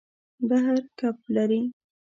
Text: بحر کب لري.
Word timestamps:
بحر 0.47 0.77
کب 0.99 1.15
لري. 1.35 1.61